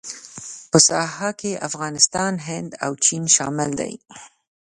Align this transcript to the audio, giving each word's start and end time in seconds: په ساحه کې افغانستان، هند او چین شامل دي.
په 0.71 0.77
ساحه 0.87 1.29
کې 1.39 1.61
افغانستان، 1.67 2.33
هند 2.47 2.69
او 2.85 2.91
چین 3.05 3.23
شامل 3.35 3.69
دي. 3.79 3.93